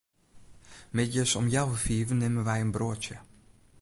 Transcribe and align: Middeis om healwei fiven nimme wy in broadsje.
Middeis 0.95 1.33
om 1.39 1.47
healwei 1.53 1.83
fiven 1.85 2.19
nimme 2.21 2.41
wy 2.47 2.55
in 2.63 2.73
broadsje. 2.75 3.17